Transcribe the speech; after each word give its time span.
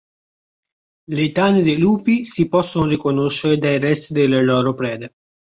Le 1.15 1.27
tane 1.31 1.61
dei 1.61 1.77
lupi 1.77 2.25
si 2.25 2.49
possono 2.49 2.87
riconoscere 2.87 3.59
dai 3.59 3.77
resti 3.77 4.13
delle 4.13 4.41
loro 4.41 4.73
prede. 4.73 5.11